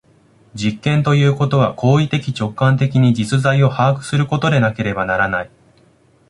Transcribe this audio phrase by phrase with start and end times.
[0.55, 5.51] 実験ということは行為的直観的に実在を把握することでなければならない。